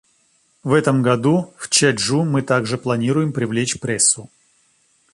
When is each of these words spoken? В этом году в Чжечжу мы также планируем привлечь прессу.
В 0.63 0.73
этом 0.73 1.03
году 1.03 1.53
в 1.59 1.69
Чжечжу 1.69 2.23
мы 2.23 2.41
также 2.41 2.79
планируем 2.79 3.33
привлечь 3.33 3.79
прессу. 3.79 4.31